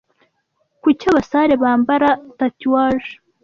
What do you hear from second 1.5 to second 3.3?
bambara tatouage